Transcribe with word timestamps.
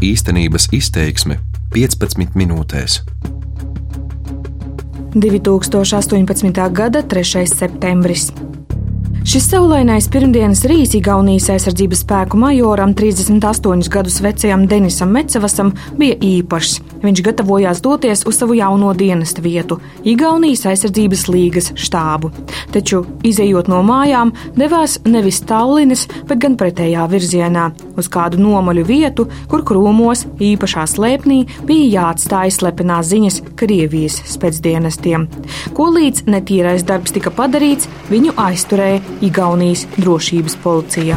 Īstenības 0.00 0.70
izteiksme 0.72 1.34
15 1.74 2.32
minūtēs. 2.32 3.02
2018. 5.12 6.62
gada 6.72 7.02
3. 7.04 7.42
septembris. 7.50 8.30
Šis 9.20 9.50
saulainais 9.50 10.06
pirmdienas 10.08 10.62
rīts 10.64 10.94
Igaunijas 10.96 11.50
aizsardzības 11.52 12.00
spēku 12.06 12.38
majoram, 12.40 12.94
38 12.96 13.90
gadus 13.92 14.16
vecajam 14.24 14.62
Denisam 14.66 15.12
Mecevasam, 15.12 15.74
bija 15.98 16.16
īpašs. 16.24 16.78
Viņš 17.04 17.20
gatavojās 17.26 17.82
doties 17.84 18.24
uz 18.28 18.38
savu 18.40 18.56
jauno 18.56 18.94
dienesta 18.96 19.44
vietu, 19.44 19.76
Igaunijas 20.08 20.64
aizsardzības 20.72 21.26
līgas 21.28 21.68
štābu. 21.76 22.32
Taču, 22.72 23.02
izējot 23.26 23.68
no 23.68 23.82
mājām, 23.84 24.32
devās 24.56 24.96
nevis 25.04 25.42
Tallinas, 25.44 26.06
bet 26.28 26.40
gan 26.40 26.56
pretējā 26.56 27.04
virzienā, 27.12 27.68
uz 28.00 28.08
kādu 28.08 28.40
nomaļu 28.40 28.86
vietu, 28.88 29.28
kur 29.52 29.66
krūmos, 29.68 30.24
īpašā 30.40 30.86
slēpnī, 30.94 31.42
bija 31.68 31.90
jāatstāj 31.98 32.56
slepenās 32.56 33.12
ziņas 33.12 33.40
Krievijas 33.60 34.22
spēcdienestiem. 34.32 35.28
Ko 35.76 35.90
līdz 35.92 36.24
netīrais 36.30 36.88
darbs 36.88 37.12
tika 37.16 37.32
padarīts, 37.36 37.90
viņu 38.08 38.36
aizturēja 38.48 39.09
Igaunijas 39.20 39.86
drošības 39.96 40.56
policija. 40.62 41.16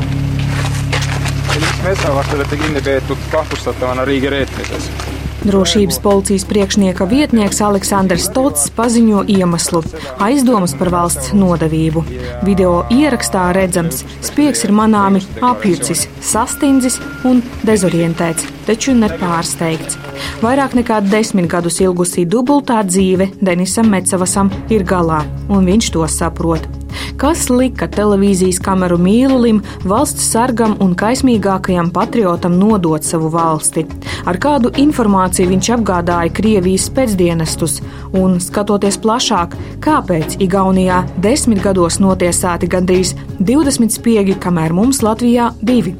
Drošības 5.43 5.99
policijas 5.99 6.45
priekšnieka 6.47 7.05
vietnieks 7.05 7.57
Aleksandrs 7.61 8.29
Stots 8.29 8.69
paziņo 8.75 9.25
iemeslu- 9.27 9.81
aizdomas 10.27 10.73
par 10.79 10.89
valsts 10.89 11.33
nodevību. 11.33 12.03
Video 12.43 12.85
ierakstā 12.89 13.51
redzams, 13.53 14.03
spiegs 14.21 14.63
ir 14.63 14.71
manāmi 14.71 15.23
apjucis, 15.41 16.07
sastindzis 16.21 16.99
un 17.25 17.41
dezorientēts, 17.65 18.45
taču 18.67 18.95
nepārsteigts. 18.95 19.97
Vairāk 20.41 20.79
nekā 20.79 21.01
desmit 21.09 21.49
gadus 21.49 21.79
ilgusī 21.79 22.25
dubultā 22.25 22.79
dzīve 22.83 23.31
Denisam 23.41 23.89
Mecavasam 23.89 24.51
ir 24.69 24.83
galā, 24.83 25.25
un 25.49 25.65
viņš 25.65 25.91
to 25.91 26.07
saprot 26.07 26.82
kas 27.21 27.49
lika 27.51 27.87
televīzijas 27.91 28.59
kameru 28.63 28.97
mīlulim, 29.01 29.61
valsts 29.87 30.25
sargam 30.33 30.75
un 30.83 30.95
kaismīgākajam 30.99 31.91
patriotam 31.93 32.57
nodot 32.59 33.03
savu 33.05 33.31
valsti. 33.33 33.85
Ar 34.29 34.39
kādu 34.41 34.71
informāciju 34.79 35.51
viņš 35.51 35.71
apgādāja 35.77 36.33
Krievijas 36.33 36.89
pēcdienestus, 36.93 37.79
un 38.17 38.39
skatoties 38.43 38.99
plašāk, 39.03 39.57
kāpēc 39.83 40.37
Igaunijā 40.43 41.03
desmit 41.23 41.63
gados 41.63 41.99
notiesāti 42.03 42.69
gandrīz 42.71 43.13
20 43.39 43.93
spiegi, 43.93 44.37
kamēr 44.39 44.75
mums 44.75 45.03
Latvijā 45.05 45.51
divi. 45.61 45.95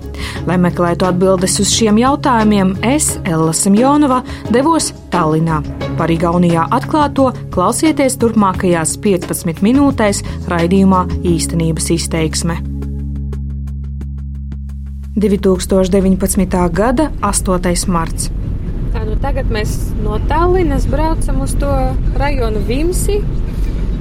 Lai 0.47 0.57
meklētu 0.61 1.07
atbildes 1.07 1.59
uz 1.63 1.71
šiem 1.73 1.99
jautājumiem, 2.01 2.77
es, 2.93 3.13
Ella 3.23 3.53
Simjonova, 3.55 4.21
devos 4.51 4.93
Tallinā. 5.13 5.59
Par 5.93 6.09
Igaunijā 6.09 6.65
atklāto 6.73 7.27
klausieties 7.53 8.15
turpmākajās 8.17 8.95
15 9.03 9.61
minūtēs 9.61 10.23
raidījumā 10.49 11.03
īstenības 11.29 11.91
izteiksme. 11.93 12.57
2019. 15.13 16.47
gada 16.73 17.11
8. 17.21 17.85
marts. 17.93 18.31
Tā, 18.93 19.03
nu 19.05 19.13
tagad 19.21 19.51
mēs 19.53 19.75
no 20.01 20.17
Tallinas 20.29 20.87
braucam 20.89 21.43
uz 21.45 21.53
to 21.61 21.69
rajonu 22.17 22.63
Vimsi, 22.65 23.19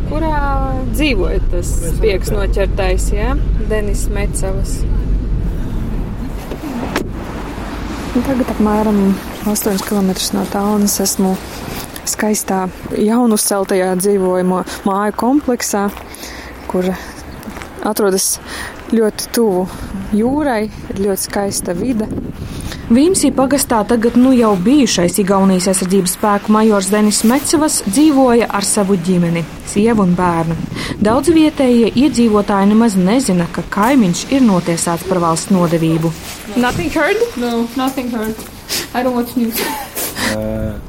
kurā 0.08 0.72
dzīvoja 0.94 1.42
tas 1.52 1.74
spiegs 1.92 2.32
noķertais, 2.32 3.10
ja? 3.12 3.36
Denis 3.68 4.06
Mecavas. 4.12 4.78
Tagad 8.16 8.48
apmēram 8.56 9.04
8 9.46 9.82
km 9.88 10.10
no 10.36 10.44
Tallinas 10.46 11.00
esmu 11.02 11.32
skaistā 12.06 12.68
jaunuzceltajā 12.94 13.88
dzīvojamo 13.98 14.60
māju 14.86 15.16
kompleksā, 15.18 15.88
kur 16.70 16.92
atrodas 17.82 18.36
ļoti 18.94 19.26
tuvu 19.34 19.64
jūrai, 20.14 20.68
ir 20.92 21.02
ļoti 21.08 21.24
skaista 21.24 21.74
vide. 21.74 22.06
Vīmsī 22.92 23.32
pagastā 23.34 23.80
tagad 23.88 24.14
nu 24.20 24.30
jau 24.36 24.52
bijušais 24.62 25.18
Igaunijas 25.18 25.70
aizsardzības 25.72 26.16
spēku 26.18 26.54
majors 26.54 26.92
Denis 26.92 27.22
Mecevas 27.26 27.80
dzīvoja 27.88 28.46
ar 28.46 28.66
savu 28.68 28.94
ģimeni, 28.94 29.42
sievu 29.66 30.06
un 30.06 30.14
bērnu. 30.18 30.58
Daudz 31.02 31.34
vietējie 31.34 31.90
iedzīvotāji 32.04 32.74
nemaz 32.76 32.94
nezina, 33.00 33.50
ka 33.50 33.66
kaimiņš 33.74 34.26
ir 34.36 34.46
notiesāts 34.46 35.08
par 35.08 35.22
valsts 35.24 35.50
nodevību. 35.50 36.14
Nothing 36.54 36.94
heard? 36.94 37.30
No, 37.40 37.64
nothing 37.74 38.12
heard. 38.14 38.61
I 38.93 39.03
don't 39.03 39.15
watch 39.15 39.35
news. 39.35 39.59
Uh, 40.35 40.79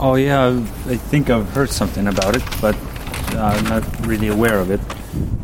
oh 0.00 0.14
yeah, 0.14 0.48
I 0.86 0.96
think 0.96 1.30
I've 1.30 1.48
heard 1.50 1.70
something 1.70 2.06
about 2.06 2.36
it, 2.36 2.42
but 2.60 2.76
I'm 3.36 3.64
not 3.64 3.84
really 4.06 4.28
aware 4.28 4.58
of 4.58 4.70
it. 4.70 4.80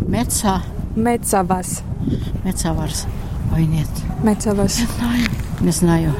Metsa. 0.08 0.62
Mecavas. 0.96 1.82
Metsavars. 2.44 3.06
Ой, 3.52 3.66
нет. 3.66 3.88
Mecavas. 4.22 4.80
Не 5.60 5.72
знаю. 5.72 6.14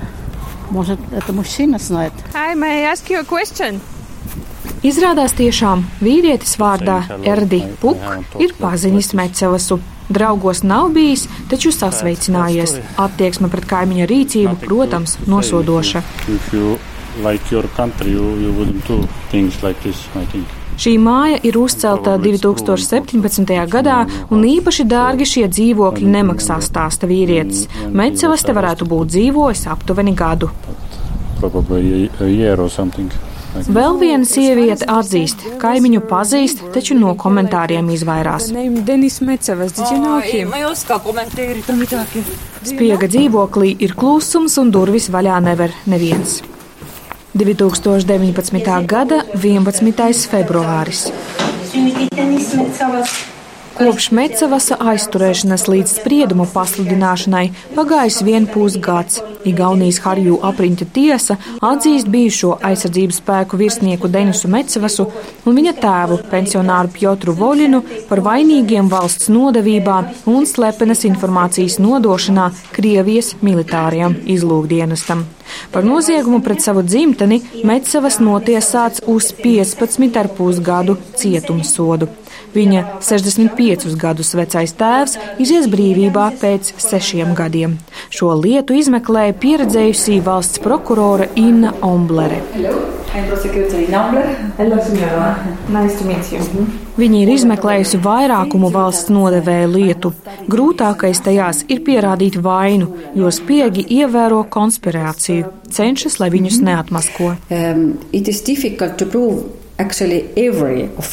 Может, 0.71 0.99
это 1.13 1.33
мужчина 1.33 1.79
знает? 1.79 2.13
Hi, 2.33 2.55
may 2.55 2.85
I 2.85 2.93
ask 2.93 3.09
you 3.09 3.21
a 3.21 3.25
question? 3.25 3.81
Izrādās 4.83 5.33
tiešām 5.33 5.85
vīrietis 6.03 6.59
vārdā 6.59 7.05
Erdi 7.25 7.63
Puk 7.81 7.97
ir 8.41 8.53
paziņas 8.59 9.15
Mecevasu. 9.15 9.79
Draugos 10.10 10.64
nav 10.64 10.90
bijis, 10.94 11.28
taču 11.50 11.72
sasveicinājies. 11.74 12.76
Attieksme 12.98 13.50
pret 13.54 13.68
kaimiņa 13.70 14.08
rīcību, 14.10 14.56
protams, 14.64 15.18
nosodoša. 15.30 16.02
Šī 20.80 20.94
māja 21.04 21.40
ir 21.44 21.58
uzcelta 21.60 22.16
2017. 22.24 23.56
gadā, 23.70 24.00
un 24.32 24.46
īpaši 24.48 24.86
dārgi 24.90 25.28
šie 25.28 25.48
dzīvokļi 25.52 26.12
nemaksā 26.18 26.62
stāsta 26.64 27.10
vīrietis. 27.10 27.68
Mecevas 27.92 28.48
te 28.48 28.56
varētu 28.56 28.88
būt 28.90 29.14
dzīvojis 29.14 29.66
aptuveni 29.76 30.16
gadu. 30.16 30.50
Probably 31.40 32.10
a 32.20 32.28
year 32.28 32.60
or 32.60 32.70
something. 32.70 33.29
Vēl 33.50 33.98
viena 33.98 34.28
sieviete 34.30 34.86
atzīst, 34.90 35.42
kaimiņu 35.62 36.04
pazīst, 36.10 36.62
taču 36.74 36.98
no 36.98 37.16
komentāriem 37.18 37.90
izvairās. 37.96 38.52
Spiega 42.70 43.10
dzīvoklī 43.10 43.74
ir 43.88 43.96
klusums 43.98 44.60
un 44.62 44.70
durvis 44.76 45.10
vaļā 45.10 45.40
never 45.48 45.74
neviens. 45.90 46.40
2019. 47.40 48.86
gada 48.90 49.24
11. 49.34 50.30
februāris. 50.30 51.08
Kopš 53.80 54.10
Mecavasa 54.12 54.76
aizturēšanas 54.92 55.62
līdz 55.72 55.92
sprieduma 56.02 56.44
pasludināšanai 56.52 57.46
pagājis 57.78 58.18
vienpūs 58.28 58.76
gads. 58.84 59.22
Igaunijas 59.48 60.02
Harju 60.04 60.36
apriņķa 60.50 60.88
tiesa 60.92 61.38
atzīst 61.64 62.10
bijušo 62.12 62.58
aizsardzības 62.70 63.22
spēku 63.22 63.60
virsnieku 63.62 64.12
Denisu 64.12 64.52
Mecavasu 64.52 65.08
un 65.48 65.56
viņa 65.56 65.74
tēvu, 65.80 66.20
pensionāru 66.28 66.92
Piotru 66.92 67.38
Voļinu, 67.40 67.80
par 68.12 68.20
vainīgiem 68.28 68.92
valsts 68.92 69.32
nodevībā 69.32 70.02
un 70.28 70.44
slepenas 70.50 71.06
informācijas 71.08 71.80
nodošanā 71.80 72.52
Krievijas 72.76 73.38
militārajam 73.40 74.20
izlūkdienestam. 74.28 75.24
Par 75.72 75.88
noziegumu 75.88 76.44
pret 76.44 76.60
savu 76.68 76.84
dzimteni 76.84 77.40
Mecavas 77.64 78.20
notiesāts 78.20 79.08
uz 79.08 79.32
15,5 79.40 80.60
gadu 80.68 81.00
cietumsodu. 81.16 82.12
Viņa 82.54 82.86
65 83.06 83.96
gadus 84.00 84.34
vecais 84.38 84.74
tēvs 84.78 85.18
izies 85.42 85.68
brīvībā 85.70 86.30
pēc 86.42 86.74
sešiem 86.82 87.36
gadiem. 87.38 87.78
Šo 88.10 88.34
lietu 88.40 88.78
izmeklēja 88.80 89.36
pieredzējusī 89.42 90.20
valsts 90.26 90.62
prokurora 90.64 91.30
Inna 91.38 91.76
Omblere. 91.86 92.42
Viņa 97.00 97.22
ir 97.24 97.32
izmeklējusi 97.34 98.00
vairākumu 98.06 98.70
valsts 98.74 99.10
nodevēju 99.14 99.72
lietu. 99.74 100.12
Grūtākais 100.52 101.22
tajās 101.26 101.64
ir 101.74 101.82
pierādīt 101.88 102.38
vainu, 102.46 102.92
jo 103.18 103.32
spiegi 103.34 103.86
ievēro 103.98 104.44
konspirāciju, 104.54 105.50
cenšas, 105.74 106.20
lai 106.22 106.30
viņus 106.34 106.62
neatmasko. 106.66 107.34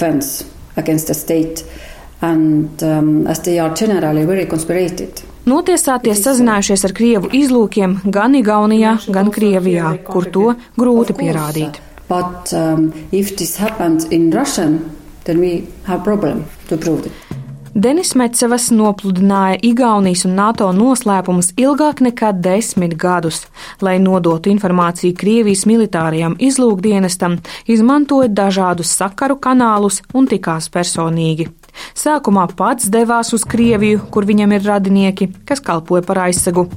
um, 0.04 0.55
against 0.76 1.06
the 1.06 1.14
state, 1.14 1.64
and 2.22 2.82
um, 2.82 3.26
as 3.26 3.40
they 3.40 3.58
are 3.58 3.74
generally 3.74 4.24
very 4.24 4.46
conspirated. 4.46 5.22
Notiesātie 5.46 6.14
sazinājušies 6.18 6.84
ar 6.88 6.92
Krievu 6.96 7.28
izlūkiem 7.30 8.00
gan 8.10 8.34
Igaunijā, 8.34 8.96
gan 9.14 9.30
Krievijā, 9.30 9.92
kur 10.02 10.26
to 10.26 10.54
grūti 10.74 11.14
pierādīt. 11.14 11.78
But 12.08 12.52
um, 12.54 12.92
Denis 17.76 18.14
Metsevas 18.16 18.70
nopludināja 18.72 19.58
Igaunijas 19.68 20.22
un 20.24 20.32
NATO 20.38 20.70
noslēpumus 20.72 21.50
ilgāk 21.60 21.98
nekā 22.06 22.30
desmit 22.40 22.94
gadus. 22.96 23.42
Lai 23.84 23.98
nodotu 24.00 24.48
informāciju 24.48 25.12
Krievijas 25.20 25.66
militārajam 25.68 26.38
izlūkdienestam, 26.40 27.36
izmantoja 27.68 28.32
dažādus 28.32 28.96
sakaru 28.96 29.36
kanālus 29.36 30.00
un 30.16 30.24
tikās 30.24 30.70
personīgi. 30.72 31.50
Sākumā 31.96 32.46
pats 32.56 32.90
devās 32.92 33.32
uz 33.36 33.44
Krieviju, 33.48 34.06
kur 34.10 34.26
viņam 34.28 34.56
ir 34.56 34.66
radinieki, 34.66 35.30
kas 35.48 35.62
kalpoja 35.64 36.04
par 36.06 36.26
aizsegu. 36.26 36.68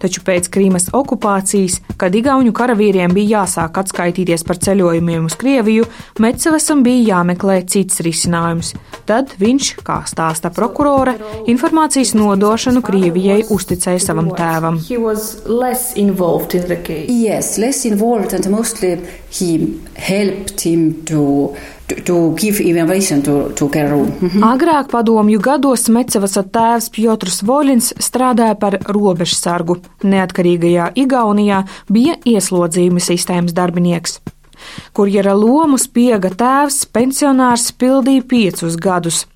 Taču 0.00 0.22
pēc 0.24 0.48
Krīmas 0.52 0.88
okupācijas, 0.96 1.78
kad 2.00 2.14
Igaunu 2.16 2.52
karavīriem 2.56 3.12
bija 3.16 3.42
jāsāk 3.42 3.78
atskaitīties 3.80 4.44
par 4.46 4.60
ceļojumiem 4.62 5.28
uz 5.28 5.36
Krieviju, 5.38 5.86
Metsevasam 6.22 6.82
bija 6.86 7.16
jāmeklē 7.16 7.60
cits 7.70 8.00
risinājums. 8.04 8.72
Tad 9.08 9.36
viņš, 9.40 9.70
kā 9.86 10.00
stāsta 10.08 10.50
prokurore, 10.54 11.16
informācijas 11.48 12.14
nodošanu 12.18 12.82
Krievijai 12.86 13.42
uzticēja 13.52 14.02
savam 14.08 14.32
tēvam. 14.36 14.80
Yes, 17.26 17.58
less 17.58 17.84
involved 17.84 18.34
and 18.34 18.50
mostly 18.50 18.96
he 19.30 19.80
helped 19.94 20.60
him 20.60 21.04
to 21.06 21.54
to 22.04 22.34
give 22.36 22.60
information 22.60 23.22
to, 23.22 23.50
to 23.54 23.68
Keru. 23.68 24.04
Mm 24.04 24.28
-hmm. 24.28 24.42
Agrāk 24.54 24.90
padomju 24.90 25.40
gados 25.40 25.88
Mecevas 25.88 26.32
tēvs 26.32 26.90
Piotrs 26.90 27.42
Voļins 27.42 27.92
strādāja 27.98 28.54
par 28.54 28.78
robežsargu. 28.88 29.76
Neatkarīgajā 30.02 30.90
Igaunijā 30.94 31.64
bija 31.92 32.14
ieslodzījuma 32.24 32.98
sistēmas 32.98 33.52
darbinieks. 33.52 34.20
Kurjera 34.92 35.34
lomu 35.34 35.78
spiega 35.78 36.28
tēvs 36.28 36.86
pensionārs 36.92 37.72
pildīja 37.72 38.22
piecus 38.28 38.76
gadus 38.76 39.26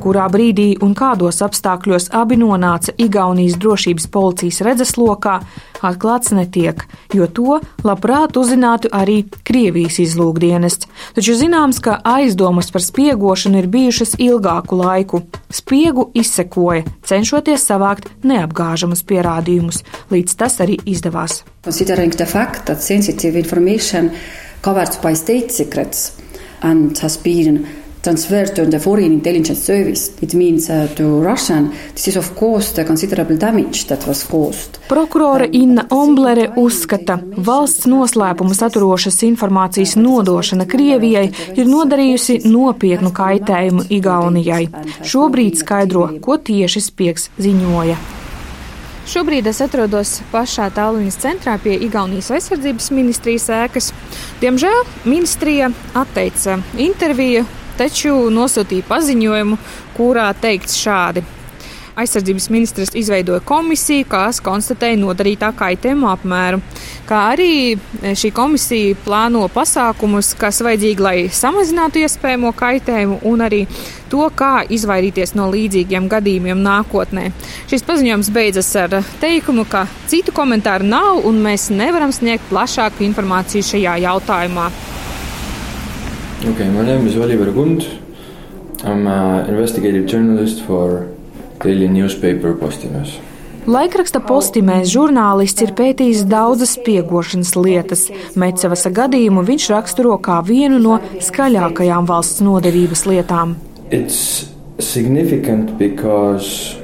kurā 0.00 0.26
brīdī 0.32 0.72
un 0.84 0.94
kādos 0.98 1.42
apstākļos 1.44 2.08
abi 2.16 2.38
nonāca 2.40 2.94
Igaunijas 2.98 3.58
drošības 3.60 4.06
policijas 4.14 4.60
redzeslokā, 4.66 5.38
atklāts 5.84 6.32
netiek, 6.34 6.82
jo 7.14 7.26
to 7.30 7.58
labprāt 7.86 8.38
uzzinātu 8.40 8.90
arī 8.94 9.20
Krievijas 9.46 9.98
izlūkdienests. 10.02 10.88
Taču 11.16 11.36
zināms, 11.38 11.80
ka 11.84 11.98
aizdomas 12.06 12.72
par 12.74 12.84
spiegošanu 12.84 13.62
ir 13.62 13.70
bijušas 13.72 14.16
ilgāku 14.22 14.78
laiku. 14.78 15.22
Spiegu 15.50 16.08
izsekoja, 16.18 16.84
cenšoties 17.08 17.66
savākt 17.70 18.10
neapgāžamus 18.26 19.04
pierādījumus, 19.08 19.82
līdz 20.12 20.38
tas 20.38 20.60
arī 20.64 20.78
izdevās. 20.86 21.42
Considering 21.64 22.14
the 22.16 22.26
fact 22.26 22.66
that 22.66 22.82
sensitive 22.82 23.38
information 23.38 24.10
covered 24.62 24.96
by 25.02 25.14
state 25.14 25.52
secrets 25.52 26.16
and 26.62 26.98
has 26.98 27.16
been 27.16 27.66
transferred 28.02 28.54
to 28.54 28.66
the 28.66 28.78
foreign 28.78 29.12
intelligence 29.12 29.64
service. 29.64 30.10
It 30.22 30.34
means 30.34 30.70
uh, 30.70 30.88
to 30.96 31.20
Russian. 31.22 31.70
This 31.94 32.08
is 32.08 32.16
of 32.16 32.34
course 32.36 32.72
the 32.72 32.84
considerable 32.84 33.36
damage 33.36 33.86
that 33.86 34.06
was 34.06 34.24
caused. 34.24 34.78
Prokurore 34.88 35.48
Inna 35.52 35.86
Omblere 35.90 36.48
uzskata, 36.56 37.18
valsts 37.36 37.86
noslēpumu 37.86 38.54
saturošas 38.54 39.22
informācijas 39.28 39.96
nodošana 39.96 40.66
Krievijai 40.68 41.26
ir 41.56 41.66
nodarījusi 41.68 42.42
nopietnu 42.48 43.12
kaitējumu 43.14 43.88
Igaunijai. 43.90 44.68
Šobrīd 45.02 45.58
skaidro, 45.60 46.08
ko 46.22 46.38
tieši 46.38 46.84
Spiegs 46.88 47.28
ziņoja. 47.38 47.98
Šobrīd 49.08 49.46
es 49.48 49.62
atrodos 49.64 50.18
pašā 50.28 50.66
Tallinas 50.76 51.16
centrā 51.22 51.54
pie 51.62 51.78
Igaunijas 51.86 52.28
aizsardzības 52.36 52.90
ministrijas 52.92 53.46
ēkas. 53.56 53.92
Diemžēl 54.42 54.82
ministrija 55.08 55.70
atteica 55.96 56.58
interviju 56.76 57.46
taču 57.78 58.14
nosūtīja 58.34 58.86
paziņojumu, 58.90 59.58
kurā 59.96 60.30
teikts 60.42 60.78
šādi. 60.82 61.24
Aizsardzības 61.98 62.44
ministrs 62.54 62.92
izveidoja 62.94 63.40
komisiju, 63.42 64.04
kas 64.06 64.38
konstatēja 64.38 65.00
nodarītā 65.00 65.48
kaitējuma 65.58 66.12
apmēru, 66.14 66.60
kā 67.08 67.22
arī 67.32 67.74
šī 68.20 68.30
komisija 68.36 68.94
plāno 69.02 69.40
pasākumus, 69.50 70.28
kas 70.38 70.62
vajadzīgi, 70.62 71.02
lai 71.02 71.16
samazinātu 71.34 71.98
iespējamo 72.04 72.52
kaitējumu 72.54 73.18
un 73.26 73.42
arī 73.48 73.64
to, 74.12 74.22
kā 74.30 74.60
izvairīties 74.70 75.34
no 75.34 75.48
līdzīgiem 75.50 76.06
gadījumiem 76.12 76.62
nākotnē. 76.62 77.32
Šis 77.66 77.82
paziņojums 77.90 78.30
beidzas 78.30 78.70
ar 78.78 79.00
teikumu, 79.18 79.66
ka 79.66 79.88
citu 80.06 80.30
komentāru 80.36 80.86
nav 80.86 81.26
un 81.26 81.42
mēs 81.42 81.66
nevaram 81.74 82.14
sniegt 82.14 82.46
plašāku 82.52 83.02
informāciju 83.10 83.72
šajā 83.72 83.98
jautājumā. 84.06 84.70
Okay, 86.46 86.68
my 86.70 86.84
name 86.84 87.04
is 87.08 87.16
Oliver 87.16 87.52
Kund. 87.52 87.84
I'm 88.84 89.08
an 89.08 89.50
investigative 89.50 90.06
journalist 90.06 90.62
for 90.62 91.08
daily 91.64 91.88
newspaper 91.88 92.54
Postinos. 92.54 93.18
Laikraksta 93.66 94.20
postimēs 94.22 94.86
žurnālists 94.92 95.64
ir 95.66 95.72
pētījis 95.74 96.22
daudzas 96.30 96.76
spiegošanas 96.78 97.56
lietas. 97.58 98.04
Mecevasa 98.38 98.92
gadījumu 98.94 99.42
viņš 99.48 99.66
raksturo 99.74 100.14
kā 100.22 100.38
vienu 100.46 100.78
no 100.78 101.00
skaļākajām 101.18 102.06
valsts 102.06 102.38
nodevības 102.46 103.02
lietām. 103.10 103.56
It's 103.90 104.46
significant 104.78 105.74
because 105.76 106.78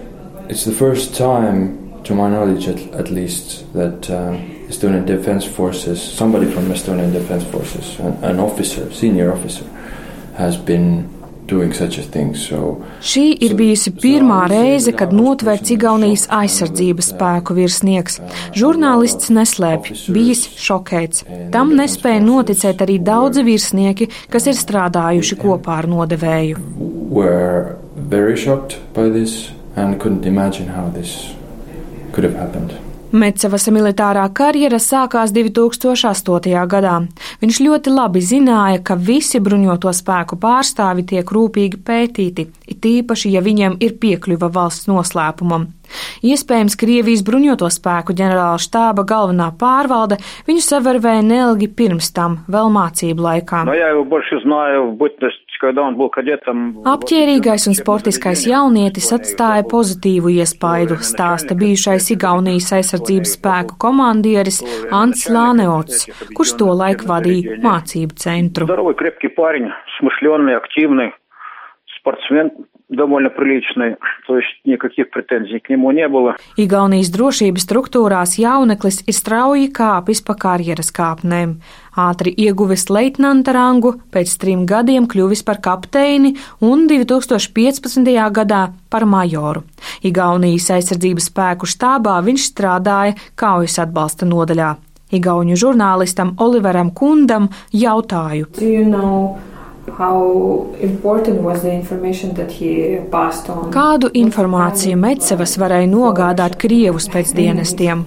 it's 0.49 0.65
the 0.65 0.75
first 0.75 1.15
time, 1.15 1.79
to 2.03 2.19
my 2.19 2.29
knowledge 2.29 2.67
at, 2.67 2.83
at 2.99 3.09
least, 3.09 3.63
that 3.73 4.11
uh, 4.11 4.35
Estonian 4.75 5.07
Defence 5.07 5.47
Forces, 5.47 6.03
somebody 6.03 6.51
from 6.51 6.67
Estonian 6.73 7.13
Defence 7.13 7.45
Forces, 7.45 7.99
an, 8.01 8.19
an 8.23 8.41
officer, 8.41 8.91
senior 8.93 9.33
officer, 9.33 9.65
has 10.35 10.57
been 10.57 11.09
Šī 13.05 13.25
ir 13.45 13.53
bijusi 13.59 13.91
pirmā 14.01 14.47
reize, 14.49 14.95
kad 14.97 15.13
notverts 15.13 15.75
Igaunijas 15.75 16.25
aizsardzības 16.33 17.11
spēku 17.13 17.57
virsnieks. 17.59 18.17
Žurnālists 18.57 19.29
neslēpj, 19.35 19.93
bijis 20.15 20.47
šokēts. 20.65 21.27
Tam 21.53 21.75
nespēja 21.77 22.23
noticēt 22.25 22.81
arī 22.87 22.97
daudzi 23.05 23.45
virsnieki, 23.45 24.09
kas 24.33 24.49
ir 24.49 24.57
strādājuši 24.57 25.39
kopā 25.43 25.83
ar 25.83 25.91
nodevēju. 25.93 26.65
Could 32.15 32.25
have 32.25 32.37
happened. 32.39 32.94
Mecevasa 33.15 33.71
militārā 33.71 34.25
karjera 34.35 34.81
sākās 34.83 35.31
2008. 35.31 36.65
gadā. 36.67 36.95
Viņš 37.39 37.61
ļoti 37.63 37.93
labi 37.95 38.23
zināja, 38.27 38.81
ka 38.83 38.97
visi 38.99 39.39
bruņoto 39.39 39.93
spēku 39.95 40.35
pārstāvi 40.43 41.05
tiek 41.13 41.31
rūpīgi 41.37 41.79
pētīti, 41.87 42.49
it 42.75 42.89
īpaši, 42.91 43.31
ja 43.37 43.45
viņiem 43.45 43.77
ir 43.87 43.95
piekļuva 44.03 44.51
valsts 44.57 44.91
noslēpumam. 44.91 45.69
Iespējams, 46.25 46.77
Krievijas 46.81 47.25
bruņoto 47.27 47.69
spēku 47.73 48.17
ģenerāla 48.17 48.61
štāba 48.63 49.05
galvenā 49.09 49.51
pārvalde 49.61 50.19
viņu 50.49 50.65
savervēja 50.65 51.25
neilgi 51.27 51.69
pirms 51.69 52.11
tam, 52.17 52.41
vēl 52.51 52.71
mācību 52.75 53.27
laikā. 53.29 53.65
No, 53.69 53.77
Apģērīgais 56.95 57.69
un 57.71 57.77
sportiskais 57.79 58.45
jaunietis 58.49 59.11
atstāja 59.17 59.65
pozitīvu 59.71 60.35
iespaidu, 60.35 60.99
stāsta 61.07 61.57
bijušais 61.59 62.11
Igaunijas 62.15 62.73
aizsardzības 62.79 63.37
spēku 63.39 63.79
komandieris 63.81 64.63
Ants 64.93 65.29
Lāneots, 65.31 66.09
kurš 66.37 66.57
to 66.61 66.71
laiku 66.75 67.09
vadīja 67.11 67.61
mācību 67.65 68.19
centru. 68.25 68.69
Спортсмен 72.04 72.52
довольно 72.90 73.30
приличный, 73.30 73.98
то 74.28 74.38
есть 74.38 74.50
никаких 74.66 75.10
претензий 75.12 75.60
к 75.60 75.70
нему 75.70 75.92
не 75.92 76.08
было. 76.08 76.36
Igaunijas 76.58 77.12
drošības 77.14 77.66
struktūrās 77.68 78.36
jauneklis 78.42 79.04
ir 79.06 79.14
strauji 79.14 79.70
kāpis 79.70 80.24
pa 80.26 80.34
karjeras 80.34 80.90
kāpnēm. 80.90 81.60
Ātri 81.96 82.34
ieguvis 82.34 82.90
leitnanta 82.90 83.54
rangu, 83.54 83.94
pēc 84.12 84.34
trim 84.42 84.66
gadiem 84.66 85.06
kļuvis 85.06 85.46
par 85.46 85.62
kapteini 85.62 86.36
un 86.62 86.88
2015. 86.90 88.02
gadā 88.34 88.74
par 88.90 89.06
majoru. 89.06 89.64
Igaunijas 90.02 90.72
aizsardzības 90.80 91.30
spēku 91.30 91.70
štābā 91.70 92.18
viņš 92.26 92.50
strādāja 92.50 93.18
kaujas 93.36 93.78
atbalsta 93.86 94.26
nodaļā. 94.26 94.76
Igauņu 95.14 95.56
žurnālistam 95.58 96.36
Oliveram 96.38 96.92
Kundam 96.94 97.50
jautāju. 97.74 98.50
You 98.62 98.86
know 98.86 99.38
Kādu 103.75 104.11
informāciju 104.17 104.97
Metsevas 105.01 105.57
varēja 105.61 105.91
nogādāt 105.91 106.57
Krievus 106.61 107.09
pēc 107.13 107.35
dienestiem? 107.37 108.07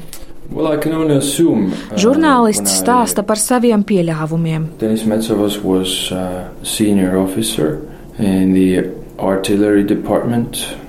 Well, 0.50 0.72
assume, 1.17 1.74
uh, 1.74 1.98
Žurnālists 2.00 2.79
stāsta 2.79 3.24
par 3.27 3.38
saviem 3.38 3.84
pieļāvumiem. 3.84 4.69
Denis 4.79 5.03
Metsevas 5.05 5.60
was 5.63 6.12
uh, 6.12 6.48
senior 6.63 7.17
officer 7.19 7.81
in 8.17 8.53
the. 8.53 8.96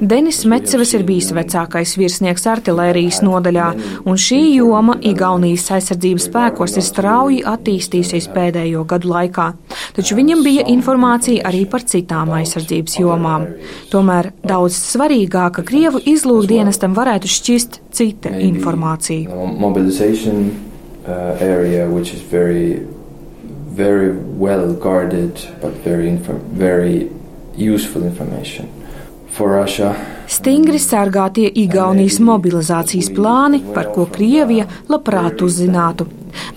Denis 0.01 0.43
Metsevs 0.45 0.93
ir 0.97 1.05
bijis 1.09 1.31
vecākais 1.33 1.95
virsnieks 1.97 2.45
artilērijas 2.51 3.23
nodaļā, 3.25 3.69
un 4.05 4.21
šī 4.21 4.41
joma 4.59 4.99
Igaunijas 5.01 5.69
aizsardzības 5.79 6.29
spēkos 6.29 6.77
ir 6.77 6.85
strauji 6.85 7.41
attīstījusies 7.49 8.29
pēdējo 8.35 8.85
gadu 8.89 9.13
laikā. 9.15 9.49
Taču 9.97 10.19
viņam 10.19 10.45
bija 10.45 10.67
informācija 10.69 11.49
arī 11.49 11.65
par 11.71 11.87
citām 11.89 12.35
aizsardzības 12.37 12.99
jomām. 13.01 13.49
Tomēr 13.93 14.33
daudz 14.45 14.77
svarīgāka 14.77 15.65
Krievu 15.69 16.03
izlūkdienestam 16.13 16.97
varētu 16.99 17.33
šķist 17.33 17.81
cita 17.97 18.35
informācija. 18.45 19.33
Mobilization 19.59 20.51
uh, 21.07 21.37
area, 21.41 21.89
which 21.89 22.13
is 22.13 22.21
very, 22.21 22.85
very 23.73 24.13
well 24.37 24.75
guarded, 24.75 25.41
but 25.63 25.73
very, 25.85 26.13
very 26.53 27.09
useful 27.59 28.05
information 28.07 28.69
for 29.31 29.51
Russia. 29.51 29.95
Stingri 30.29 30.79
sargātie 30.83 31.49
Igaunijas 31.63 32.19
mobilizācijas 32.21 33.09
plāni, 33.17 33.63
par 33.75 33.91
ko 33.95 34.07
Krievija 34.13 34.67
labprāt 34.91 35.43
uzzinātu. 35.45 36.09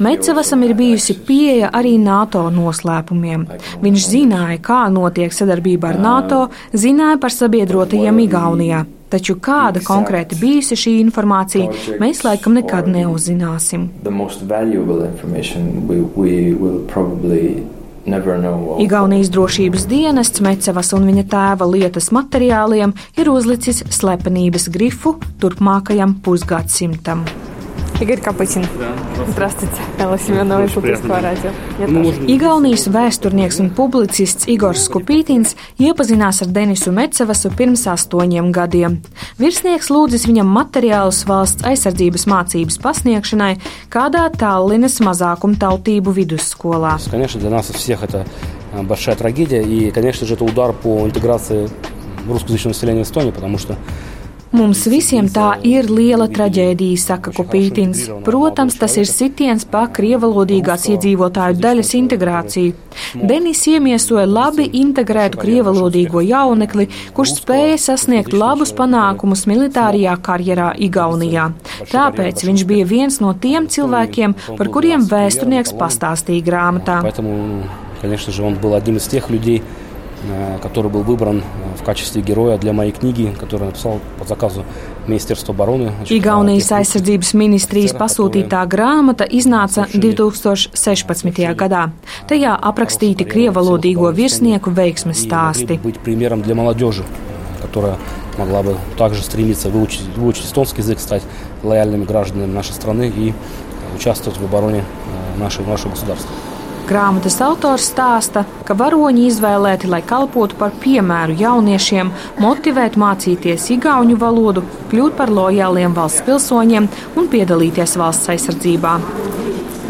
Mecevasam 0.04 0.64
ir 0.68 0.74
bijusi 0.76 1.16
pieeja 1.28 1.70
arī 1.74 1.96
NATO 2.02 2.44
noslēpumiem. 2.52 3.46
Viņš 3.84 4.08
zināja, 4.14 4.58
kā 4.66 4.82
notiek 4.92 5.34
sadarbība 5.34 5.94
ar 5.94 6.02
NATO, 6.02 6.42
zināja 6.74 7.20
par 7.22 7.34
sabiedrotajiem 7.36 8.26
Igaunijā. 8.26 8.84
Taču 9.12 9.36
kāda 9.44 9.82
konkrēti 9.84 10.38
bijusi 10.40 10.78
šī 10.80 10.94
informācija, 11.02 11.68
mēs 12.00 12.24
laikam 12.24 12.56
nekad 12.56 12.88
neuzzināsim. 12.88 13.90
Igaunijas 18.06 19.30
drošības 19.30 19.86
dienests 19.92 20.42
Mecevas 20.42 20.90
un 20.98 21.06
viņa 21.10 21.28
tēva 21.30 21.68
lietas 21.70 22.10
materiāliem 22.16 22.96
ir 23.22 23.30
uzlicis 23.30 23.84
slepenības 23.94 24.70
grifu 24.74 25.20
turpmākajam 25.42 26.18
pusgadsimtam. 26.26 27.26
Игорь 28.01 28.21
Капытин. 28.21 28.67
Здравствуйте. 29.29 29.75
Элла 29.99 30.19
Семенова 30.19 30.65
из 30.65 30.77
Украинского 30.77 31.21
радио. 31.21 31.51
Я 31.79 31.87
тоже. 31.87 32.27
Igaunijas 32.27 32.87
vēsturnieks 32.93 33.61
un 33.61 33.71
publicists 33.73 34.45
Igors 34.47 34.85
Skupītins 34.85 35.55
iepazinās 35.81 36.43
ar 36.45 36.51
Denisu 36.53 36.93
Mecevasu 36.93 37.51
pirms 37.57 37.87
astoņiem 37.89 38.53
gadiem. 38.53 39.01
Virsnieks 39.41 39.89
lūdzis 39.89 40.27
viņam 40.29 40.45
materiālus 40.45 41.23
valsts 41.25 41.65
aizsardzības 41.65 42.27
mācības 42.29 42.77
pasniegšanai 42.85 43.57
kādā 43.89 44.29
Tallinas 44.37 45.01
mazākumtautību 45.01 46.13
vidusskolā. 46.13 46.99
Конечно, 47.11 47.41
для 47.41 47.51
нас 47.51 47.67
всех 47.67 48.03
это 48.03 48.27
а, 48.75 48.83
большая 48.83 49.17
трагедия, 49.17 49.63
и, 49.63 49.91
конечно 49.91 50.27
же, 50.27 50.35
это 50.35 50.45
удар 50.45 50.75
по 50.75 51.07
интеграции 51.07 51.71
русскоязычного 52.29 52.75
населения 52.75 53.03
Эстонии, 53.03 53.31
потому 53.31 53.57
что 53.57 53.77
Mums 54.57 54.85
visiem 54.89 55.27
tā 55.29 55.57
ir 55.67 55.89
liela 55.91 56.29
traģēdija, 56.33 56.97
saka 57.03 57.33
Kupītins. 57.35 58.07
Protams, 58.25 58.77
tas 58.81 58.95
ir 58.97 59.09
sitiens 59.11 59.67
pa 59.69 59.83
krievalodīgās 59.93 60.87
iedzīvotāju 60.95 61.59
daļas 61.61 61.91
integrāciju. 61.99 62.77
Denis 63.29 63.65
iemiesoja 63.69 64.25
labi 64.31 64.69
integrētu 64.81 65.43
krievalodīgo 65.43 66.23
jaunekli, 66.25 66.87
kurš 67.17 67.35
spēja 67.41 67.77
sasniegt 67.89 68.33
labus 68.33 68.73
panākumus 68.77 69.45
militārajā 69.51 70.15
karjerā 70.25 70.71
Igaunijā. 70.89 71.51
Tāpēc 71.93 72.47
viņš 72.47 72.65
bija 72.71 72.87
viens 72.89 73.21
no 73.21 73.35
tiem 73.35 73.67
cilvēkiem, 73.69 74.37
par 74.57 74.73
kuriem 74.73 75.05
vēsturnieks 75.11 75.75
pastāstīja 75.77 76.47
grāmatā. 76.47 77.03
Поэтому, 77.03 77.65
конечно 78.01 78.33
же, 78.33 78.43
он 78.43 78.55
был 78.55 78.75
одним 78.75 78.97
из 78.97 79.07
тех 79.07 79.29
людей, 79.29 79.61
э, 79.61 79.80
который 80.62 80.92
был 80.92 81.02
выбран 81.02 81.40
э, 81.40 81.78
в 81.80 81.84
качестве 81.84 82.22
героя 82.22 82.58
для 82.58 82.74
моей 82.74 82.92
книги, 82.92 83.34
которую 83.40 83.70
написал 83.70 84.00
по 84.20 84.26
заказу 84.26 84.64
Министерства 85.08 85.54
обороны. 85.54 85.92
Igaunijas 86.10 86.70
aizsardzības 86.78 87.34
ministrijas 87.34 87.96
pasūtītā 87.98 88.62
grāmata 88.70 89.26
iznāca 89.26 89.88
2016. 89.92 91.56
gadā. 91.58 91.90
Tajā 92.30 92.54
aprakstīti 92.54 93.26
krievalodīgo 93.26 94.12
virsnieku 94.14 94.70
veiksmes 94.70 95.26
stāsti. 95.26 95.80
бы 95.82 95.92
быть 95.92 96.00
примером 96.00 96.42
для 96.42 96.54
молодежи, 96.56 97.04
которая 97.62 97.98
могла 98.38 98.62
бы 98.62 98.78
также 98.98 99.24
стремиться 99.24 99.70
выучить, 99.70 100.06
выучить 100.16 100.46
эстонский 100.46 100.82
язык, 100.82 101.00
стать 101.00 101.24
лояльными 101.64 102.06
гражданами 102.06 102.52
нашей 102.52 102.74
страны 102.74 103.12
и 103.16 103.30
э, 103.30 103.96
участвовать 103.96 104.40
в 104.40 104.44
обороне 104.44 104.84
э, 104.84 105.40
нашего, 105.40 105.68
нашего 105.68 105.92
государства. 105.92 106.30
Grāmatas 106.92 107.38
autors 107.40 107.86
stāsta, 107.88 108.42
ka 108.68 108.76
varoņi 108.76 109.30
izvēlēti, 109.30 109.88
lai 109.88 110.02
kalpotu 110.04 110.58
par 110.60 110.74
piemēru 110.84 111.38
jauniešiem, 111.40 112.12
motivētu 112.44 113.00
mācīties 113.00 113.70
igauņu 113.78 114.18
valodu, 114.20 114.66
kļūt 114.92 115.16
par 115.22 115.32
lojāliem 115.32 115.96
valsts 115.96 116.26
pilsoņiem 116.28 116.90
un 117.16 117.32
piedalīties 117.32 117.96
valsts 118.02 118.34
aizsardzībā. 118.36 118.98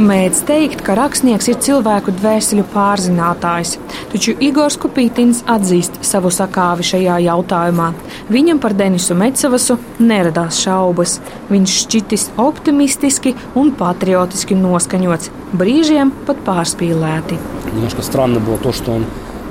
Mēdz 0.00 0.42
teikt, 0.44 0.82
ka 0.84 0.92
rakstnieks 0.98 1.46
ir 1.48 1.56
cilvēku 1.64 2.12
dvēseli 2.18 2.60
pārzinātājs, 2.74 3.78
taču 4.12 4.34
Igors 4.44 4.76
Kupītins 4.76 5.38
atzīst 5.48 5.96
savu 6.04 6.28
sakāvi 6.28 6.84
šajā 6.84 7.14
jautājumā. 7.24 7.86
Viņam 8.28 8.60
par 8.60 8.74
Denisu 8.76 9.16
Mecevasu 9.16 9.78
neradās 9.96 10.58
šaubas. 10.60 11.16
Viņš 11.48 11.76
šķitis 11.86 12.26
optimistiski 12.44 13.32
un 13.56 13.72
patriotiski 13.78 14.58
noskaņots, 14.60 15.30
brīžiem 15.56 16.12
pat 16.28 16.44
pārspīlēti. 16.44 17.40
Немножко 17.72 18.02
странно 18.02 18.38
было 18.40 18.58
то, 18.58 18.72
что 18.72 18.92
он 18.92 19.06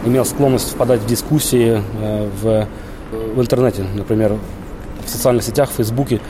имел 0.06 0.26
склонность 0.26 0.76
впадать 0.76 1.02
в 1.02 1.08
дискуссии 1.08 1.82
э, 1.82 2.30
в, 2.42 2.68
в 3.36 3.42
интернете, 3.42 3.86
например, 3.96 4.38
в 5.06 5.10
социальных 5.10 5.44
сетях, 5.44 5.70
в 5.70 5.74
Фейсбуке. 5.74 6.22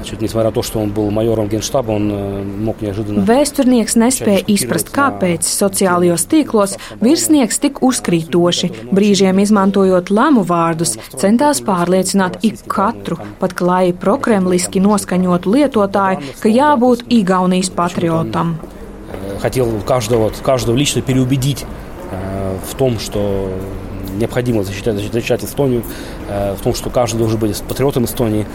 Значит, 0.00 0.20
несмотря 0.20 0.50
на 0.50 0.52
то, 0.52 0.62
что 0.62 0.78
он 0.78 0.90
был 0.90 1.10
майором 1.10 1.48
генштаба, 1.48 1.90
он 1.92 2.10
э, 2.12 2.42
мог 2.44 2.80
неожиданно... 2.80 3.24
Vēsturnieks 3.26 3.96
nespēja 3.98 4.44
izprast, 4.46 4.92
kāpēc 4.94 5.48
sociālajos 5.48 6.26
tīklos 6.30 6.76
virsnieks 7.00 7.58
tik 7.58 7.80
uzkrītoši, 7.82 8.70
brīžiem 8.92 9.40
izmantojot 9.42 10.12
lamu 10.14 10.44
vārdus, 10.46 10.94
centās 11.16 11.62
pārliecināt 11.64 12.38
ik 12.46 12.62
katru, 12.70 13.18
pat 13.40 13.56
klāji 13.56 13.96
prokremliski 13.98 14.84
noskaņotu 14.84 15.56
lietotāju, 15.56 16.36
ka 16.38 16.54
jābūt 16.54 17.08
Igaunijas 17.08 17.72
patriotam. 17.74 18.58
э, 19.10 19.38
хотел 19.40 19.80
каждого, 19.86 20.24
вот, 20.24 20.36
каждого 20.42 20.76
лично 20.76 21.02
переубедить 21.02 21.64
э, 22.12 22.58
в 22.70 22.74
том, 22.76 22.98
что 22.98 23.50
необходимо 24.16 24.64
защищать, 24.64 24.96
защищать 24.96 25.44
Эстонию, 25.44 25.82
э, 26.28 26.54
в 26.58 26.62
том, 26.62 26.74
что 26.74 26.90
каждый 26.90 27.18
должен 27.18 27.38
быть 27.38 27.56
патриотом 27.62 28.04
Эстонии. 28.04 28.46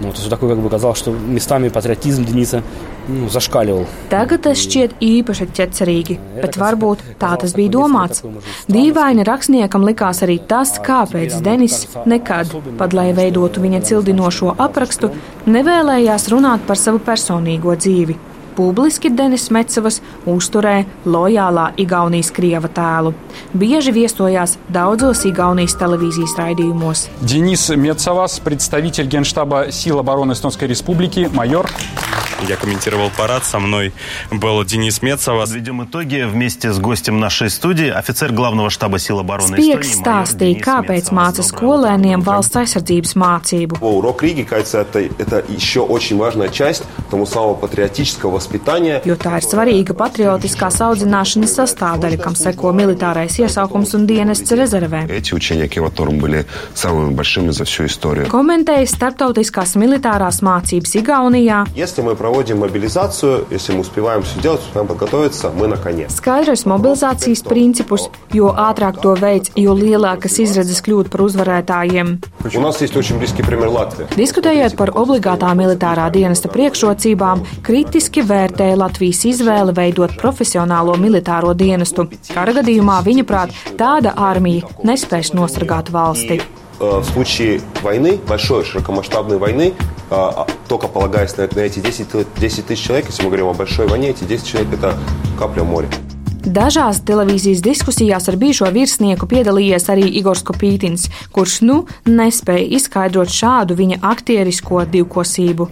Ну, 0.00 0.10
то 0.10 0.18
есть 0.18 0.30
такой, 0.30 0.48
как 0.50 0.58
бы 0.58 0.70
казалось, 0.70 0.98
что 0.98 1.10
местами 1.10 1.68
патриотизм 1.68 2.24
Дениса 2.24 2.62
ну, 3.08 3.28
зашкаливал. 3.28 3.86
Tagad 4.10 4.44
tas 4.44 4.60
šķiet 4.60 4.96
īpaši 5.00 5.46
ķecerīgi, 5.56 6.18
bet 6.36 6.56
varbūt 6.60 7.04
tā 7.20 7.34
tas 7.40 7.54
bija 7.56 7.74
domāts. 7.74 8.22
Dīvaini 8.70 9.24
rakstniekam 9.26 9.84
likās 9.86 10.22
arī 10.26 10.38
tas, 10.38 10.76
kāpēc 10.78 11.40
Denis 11.44 11.86
nekad, 12.06 12.54
pat 12.78 12.96
lai 12.96 13.10
veidotu 13.16 13.62
viņa 13.64 13.82
cildinošo 13.88 14.54
aprakstu, 14.58 15.12
nevēlējās 15.46 16.28
runāt 16.32 16.66
par 16.66 16.78
savu 16.80 17.02
personīgo 17.02 17.76
dzīvi. 17.76 18.18
Publiski 18.55 19.09
Denis 19.11 19.49
Mecevas 19.51 20.01
uzturēja 20.25 20.85
lojālā 21.05 21.71
Igaunijas 21.81 22.31
krieva 22.35 22.69
tēlu. 22.71 23.13
Bieži 23.53 23.91
viesojās 23.95 24.57
daudzos 24.71 25.25
Igaunijas 25.27 25.75
televīzijas 25.79 26.37
raidījumos. 26.39 27.07
Денис 27.21 27.67
Мецавас, 27.69 28.39
представитель 28.39 29.07
Генштаба 29.07 29.71
сил 29.71 29.99
обороны 29.99 30.33
Эстонской 30.33 30.67
Республики, 30.67 31.29
майор. 31.33 31.69
Я 32.49 32.57
комментировал 32.57 33.09
парад, 33.17 33.45
со 33.45 33.59
мной 33.59 33.93
был 34.29 34.63
Денис 34.65 35.01
Мецова. 35.01 35.45
Подведем 35.45 35.83
итоги 35.83 36.23
вместе 36.29 36.71
с 36.71 36.79
гостем 36.79 37.19
нашей 37.19 37.49
студии, 37.49 37.89
офицер 37.89 38.33
главного 38.33 38.69
штаба 38.69 38.99
сил 38.99 39.19
обороны 39.19 39.55
Эстонии. 39.55 39.95
stāstīja, 39.95 40.59
kāpēc 40.61 41.11
māca 41.15 41.41
skolēniem 41.41 42.21
valsts 42.21 42.59
aizsardzības 42.59 43.15
mācību. 43.15 43.79
Урок 43.81 44.21
Риги, 44.21 44.43
кажется, 44.43 44.79
это, 44.81 44.99
это 45.17 45.43
еще 45.47 45.79
очень 45.79 46.17
важная 46.17 46.49
часть 46.49 46.83
тому 47.09 47.25
самого 47.25 47.55
патриотического. 47.55 48.39
jo 49.05 49.15
tā 49.19 49.37
ir 49.39 49.45
svarīga 49.45 49.95
patriotiskās 49.97 50.77
audzināšanas 50.85 51.55
sastāvdaļa, 51.59 52.19
kam 52.21 52.35
seko 52.37 52.71
militārais 52.75 53.37
iesaukums 53.41 53.93
un 53.97 54.05
dienests 54.09 54.53
rezervē. 54.57 55.05
Komentēja 58.31 58.89
starptautiskās 58.89 59.75
militārās 59.79 60.41
mācības 60.45 60.95
Igaunijā. 61.01 61.61
Skaidrs 66.13 66.65
mobilizācijas 66.69 67.43
principus, 67.47 68.07
jo 68.35 68.51
ātrāk 68.51 69.01
to 69.03 69.15
veids, 69.19 69.51
jo 69.59 69.75
lielākas 69.77 70.39
izredzes 70.43 70.83
kļūt 70.85 71.11
par 71.13 71.25
uzvarētājiem. 71.27 72.15
Diskutējot 74.15 74.77
par 74.77 74.93
obligātā 74.95 75.51
militārā 75.57 76.07
dienesta 76.13 76.51
priekšrocībām, 76.53 77.41
kritiski 77.65 78.21
vērtējot 78.21 78.34
vērtē 78.34 78.72
Latvijas 78.74 79.22
izvēli 79.30 79.72
veidot 79.76 80.16
profesionālo 80.18 80.96
militāro 80.98 81.54
dienestu. 81.54 82.08
Kara 82.34 82.52
gadījumā, 82.58 82.98
viņa 83.06 83.24
prāt, 83.28 83.54
tāda 83.78 84.16
armija 84.18 84.66
nespēs 84.82 85.30
nosargāt 85.38 85.92
valsti. 85.94 86.40
В 86.80 87.04
случае 87.04 87.60
войны, 87.82 88.18
большой 88.26 88.64
широкомасштабной 88.64 89.36
войны, 89.36 89.74
только 90.66 90.88
полагаясь 90.88 91.36
на, 91.36 91.46
на 91.54 91.60
эти 91.60 91.78
10, 91.78 92.08
10 92.40 92.66
тысяч 92.66 92.82
человек, 92.86 93.06
если 93.06 93.22
мы 93.22 93.28
говорим 93.28 93.48
о 93.48 93.54
большой 93.54 93.86
войне, 93.86 94.10
эти 94.10 94.24
10 94.24 94.46
человек 94.46 94.72
это 94.72 94.96
капля 95.38 95.62
в 95.62 95.68
море. 95.68 95.88
Dažās 96.40 97.02
televīzijas 97.04 97.60
diskusijās 97.60 98.24
ar 98.32 98.38
bijušo 98.40 98.70
virsnieku 98.72 99.26
piedalījies 99.28 99.90
arī 99.92 100.06
Igors 100.16 100.40
Kopītins, 100.40 101.10
kurš 101.36 101.60
nu 101.68 101.82
nespēja 102.08 102.64
izskaidrot 102.78 103.28
šādu 103.28 103.76
viņa 103.76 104.00
aktierisko 104.00 104.86
divkosību. 104.88 105.68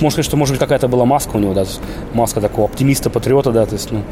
Можно 0.00 0.10
сказать, 0.10 0.26
что, 0.26 0.36
может 0.36 0.52
быть, 0.54 0.60
какая-то 0.60 0.88
была 0.88 1.04
маска 1.04 1.36
у 1.36 1.38
него, 1.38 1.54
да, 1.54 1.64
маска 2.12 2.40
такого 2.40 2.68
оптимиста, 2.68 3.08
патриота, 3.10 3.50
да, 3.52 3.64
то 3.64 3.74
есть, 3.74 3.90
ну, 3.90 4.02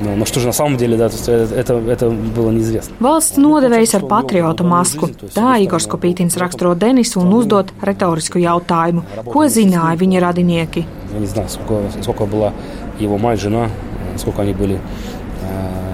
ну, 0.00 0.16
но 0.16 0.24
что 0.24 0.40
же 0.40 0.46
на 0.46 0.52
самом 0.52 0.76
деле, 0.76 0.96
да, 0.96 1.08
то 1.08 1.16
есть 1.16 1.28
это, 1.28 1.74
это 1.74 2.10
было 2.10 2.50
неизвестно. 2.50 2.94
Valsts 3.00 3.38
nodevējs 3.40 3.96
ar 3.96 4.04
patriota 4.08 4.64
masku. 4.64 5.08
Tā 5.34 5.56
Igors 5.60 5.88
Kopītins 5.88 6.36
raksturo 6.36 6.74
Denisu 6.74 7.20
un 7.20 7.32
uzdot 7.32 7.72
retorisku 7.82 8.38
jautājumu. 8.38 9.04
Ko 9.24 9.46
zināja 9.48 9.96
viņa 9.96 10.20
radinieki? 10.20 10.84
Я 11.14 11.20
не 11.20 11.26
знаю, 11.26 11.48
сколько, 11.48 12.02
сколько 12.02 12.26
была 12.26 12.52
его 12.98 13.16
мать, 13.16 13.40
жена, 13.40 13.70
сколько 14.16 14.42
они 14.42 14.52
были 14.52 14.80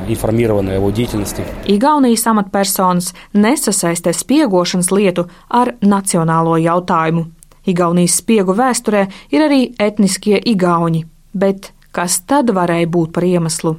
informēti 0.09 0.49
par 0.49 0.93
деятельности. 0.93 1.45
Igaunijas 1.67 2.27
amatpersonas 2.27 3.13
nesasaistē 3.35 4.13
spiegošanas 4.13 4.91
lietu 4.91 5.29
ar 5.49 5.75
nacionālo 5.81 6.57
jautājumu. 6.59 7.27
Igaunijas 7.68 8.22
spiegu 8.22 8.56
vēsturē 8.56 9.04
ir 9.36 9.44
arī 9.44 9.62
etniskie 9.80 10.40
igauņi, 10.54 11.04
bet 11.36 11.74
kas 11.92 12.22
tad 12.30 12.54
varēja 12.56 12.88
būt 12.94 13.12
par 13.16 13.28
iemeslu? 13.28 13.76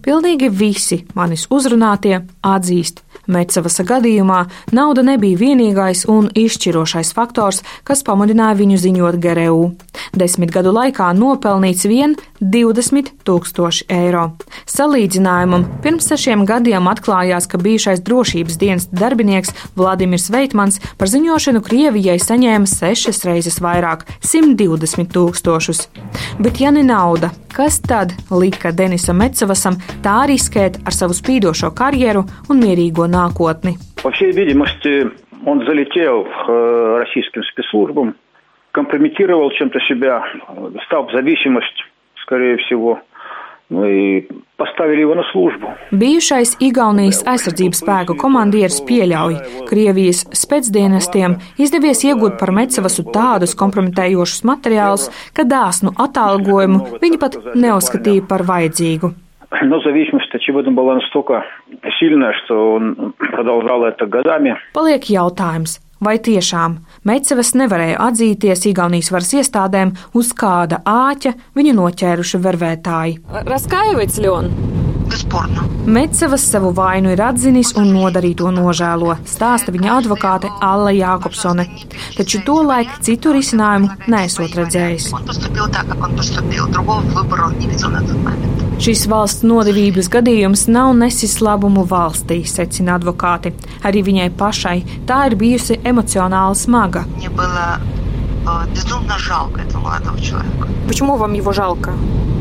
Pilnīgi 0.00 0.48
visi 0.48 1.02
manis 1.14 1.44
uzrunātie 1.52 2.22
atzīst, 2.40 3.02
Mecavas 3.26 3.80
gadījumā 3.86 4.44
nauda 4.72 5.02
nebija 5.06 5.38
vienīgais 5.40 6.06
un 6.10 6.30
izšķirošais 6.34 7.12
faktors, 7.16 7.62
kas 7.84 8.04
pamudināja 8.06 8.58
viņu 8.60 8.78
ziņot 8.80 9.18
GRU. 9.20 9.70
Desmit 10.16 10.50
gadu 10.54 10.72
laikā 10.74 11.10
nopelnīts 11.16 11.86
vien 11.88 12.16
20 12.40 13.12
tūkstoši 13.26 13.86
eiro. 13.92 14.30
Salīdzinājumam 14.70 15.66
pirms 15.84 16.08
sešiem 16.10 16.46
gadiem 16.48 16.88
atklājās, 16.90 17.46
ka 17.50 17.60
bijušais 17.60 18.02
drošības 18.06 18.58
dienas 18.60 18.88
darbinieks 18.90 19.54
Vladimirs 19.76 20.30
Veitmans 20.32 20.80
par 20.98 21.10
ziņošanu 21.12 21.62
Krievijai 21.66 22.18
saņēma 22.22 22.70
sešas 22.70 23.24
reizes 23.28 23.60
vairāk- 23.60 24.06
120 24.32 25.12
tūkstošus. 25.14 25.86
Bet 26.38 26.60
ja 26.60 26.70
ne 26.70 26.82
nauda, 26.82 27.30
kas 27.52 27.80
tad 27.80 28.12
lika 28.30 28.72
Denisam 28.72 29.16
Mecavasam 29.16 29.76
tā 30.02 30.26
riskēt 30.30 30.78
ar 30.86 30.94
savu 30.94 31.14
spīdošo 31.14 31.70
karjeru 31.74 32.24
un 32.48 32.62
mierīgo 32.62 33.09
nākotni? 33.09 33.77
По 34.03 34.11
всей 34.11 34.31
видимости, 34.31 35.09
он 35.45 35.65
залетел 35.65 36.23
к 36.23 36.99
российским 36.99 37.43
спецслужбам, 37.43 38.15
компрометировал 38.71 39.49
чем-то 39.51 39.79
себя, 39.81 40.23
стал 40.85 41.07
в 41.07 41.11
зависимость, 41.11 41.83
скорее 42.21 42.57
всего, 42.57 42.99
Nu, 43.69 43.81
pastavili 44.57 45.01
его 45.01 45.15
на 45.15 45.23
службу. 45.31 45.73
Bijušais 45.91 46.53
Igaunijas 46.61 47.23
aizsardzības 47.25 47.81
spēku 47.81 48.13
komandieris 48.13 48.77
pieļauj, 48.85 49.39
Krievijas 49.65 50.21
spēcdienestiem 50.37 51.39
izdevies 51.57 52.03
iegūt 52.05 52.37
par 52.37 52.53
Mecavasu 52.53 53.07
tādus 53.09 53.57
kompromitējošus 53.57 54.45
materiālus, 54.45 55.09
ka 55.33 55.47
dāsnu 55.49 55.95
atalgojumu 55.97 57.01
viņi 57.01 57.17
pat 57.17 57.39
neuzskatīja 57.57 58.27
par 58.29 58.45
vajadzīgu. 58.45 59.15
Но 59.61 59.79
зависимость, 59.79 60.33
очевидно, 60.33 60.71
была 60.71 60.95
настолько 60.95 61.45
сильная, 61.99 62.33
что 62.43 62.73
он 62.73 63.13
продолжал 63.17 63.85
это 63.85 64.05
годами. 64.05 64.57
Paliek 64.73 65.05
jautājums, 65.07 65.79
vai 66.01 66.17
tiešām 66.19 66.79
Mecevas 67.05 67.53
nevarēja 67.55 68.01
atzīties 68.09 68.65
Igaunijas 68.71 69.11
varas 69.13 69.31
iestādēm, 69.37 69.93
uz 70.13 70.33
kāda 70.33 70.81
āķa 70.83 71.35
viņu 71.55 71.75
noķēruši 71.77 72.41
vervētāji. 72.41 73.19
Raskājevits 73.45 74.19
Ļon! 74.25 74.51
Mecevas 75.85 76.41
savu 76.51 76.71
vainu 76.73 77.11
ir 77.13 77.21
atzinis 77.21 77.75
un 77.77 77.91
nodarīto 77.93 78.49
nožēlo, 78.51 79.13
stāsta 79.29 79.71
viņa 79.71 79.99
advokāte 79.99 80.49
Alla 80.65 80.91
Jākopsone. 80.91 81.67
Taču 82.17 82.41
to 82.47 82.57
laiku 82.65 82.97
citu 83.05 83.35
risinājumu 83.35 83.91
nesot 84.11 84.57
redzējis. 84.57 85.11
Šis 88.79 89.05
valsts 89.07 89.45
nodevības 89.47 90.09
gadījums 90.11 90.65
nav 90.67 90.93
nesis 90.99 91.37
labumu 91.41 91.85
valstī, 91.87 92.41
secina 92.43 92.97
advokāti. 92.99 93.53
Arī 93.87 94.03
viņai 94.03 94.29
pašai 94.35 94.77
tā 95.07 95.21
ir 95.29 95.37
bijusi 95.39 95.79
emocionāli 95.83 96.55
smaga. 96.55 97.05
безумно 98.73 99.17
жалко 99.17 99.61
этого 99.61 99.81
молодого 99.81 100.19
человека. 100.19 100.67
Почему 100.87 101.15
вам 101.17 101.33
его 101.33 101.51
жалко? 101.51 101.93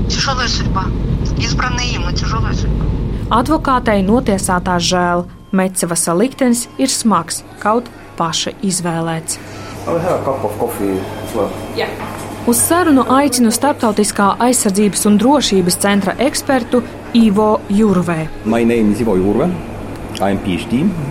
Тяжелая 0.09 0.49
судьба. 0.49 0.85
Избранная 1.39 1.85
им, 1.85 2.03
но 2.03 2.13
тяжелая 2.13 2.53
судьба. 2.53 2.85
Advokātei 3.31 4.05
notiesātā 4.05 4.77
žēl. 4.79 5.25
Mecevasa 5.55 6.13
liktenis 6.19 6.69
ir 6.79 6.91
smags, 6.91 7.45
kaut 7.63 7.87
paša 8.19 8.53
izvēlēts. 8.61 9.39
Yeah. 11.77 11.91
Uz 12.50 12.58
sarunu 12.66 13.04
aicinu 13.14 13.52
Startautiskā 13.54 14.32
aizsardzības 14.42 15.04
un 15.06 15.20
drošības 15.22 15.76
centra 15.84 16.16
ekspertu 16.26 16.80
Ivo 17.14 17.50
Jurvē. 17.70 18.24
My 18.50 18.64
name 18.66 18.96
is 18.96 19.04
Ivo 19.04 19.14
Jurve. 19.20 19.52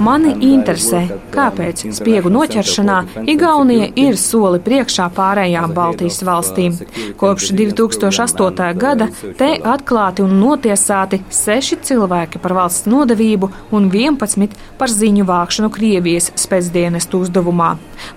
Mani 0.05 0.35
interesē, 0.51 1.01
kāpēc 1.33 1.85
spiegu 1.97 2.29
noķeršanā 2.33 2.99
Igaunija 3.33 3.89
ir 3.97 4.19
soli 4.21 4.61
priekšā 4.61 5.07
pārējām 5.17 5.73
Baltijas 5.77 6.21
valstīm. 6.29 6.77
Kopš 7.17 7.53
2008. 7.57 8.69
gada 8.77 9.09
te 9.39 9.49
atklāti 9.65 10.25
un 10.25 10.35
notiesāti 10.43 11.23
seši 11.33 11.79
cilvēki 11.89 12.41
par 12.43 12.53
valsts 12.59 12.89
nodevību 12.91 13.49
un 13.73 13.89
11 13.89 14.59
par 14.79 14.93
ziņu 14.93 15.25
vākšanu 15.29 15.73
Krievijas 15.73 16.29
spēcdienestu 16.37 17.23
uzdevumā. 17.25 17.71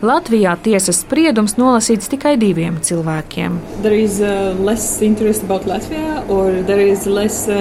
Latvijā 0.03 0.57
tiesas 0.63 1.01
spriedums 1.05 1.55
nolasīts 1.59 2.11
tikai 2.11 2.35
diviem 2.41 2.81
cilvēkiem. 2.83 3.57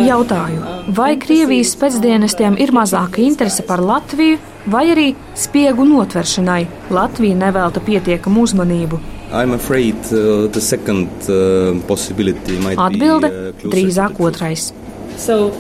Jautāju, 0.09 0.61
vai 0.99 1.15
Krievijas 1.21 1.77
spēcdienestiem 1.77 2.59
ir 2.61 2.75
mazāka 3.21 3.27
interese 3.27 3.63
par 3.63 3.81
Latviju 3.81 4.39
vai 4.67 4.91
arī 4.93 5.15
spiegu 5.35 5.85
notveršanai 5.85 6.67
Latvija 6.91 7.37
nevelta 7.37 7.81
pietiekamu 7.81 8.43
uzmanību. 8.43 8.99
Afraid, 9.33 9.97
uh, 10.11 10.61
second, 10.61 11.09
uh, 11.29 11.77
Atbilde 12.77 13.29
uh,- 13.29 13.55
drīzāk 13.73 14.19
otrais. 14.19 14.73
So 15.21 15.51